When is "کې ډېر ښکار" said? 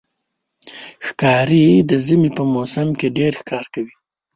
2.99-3.65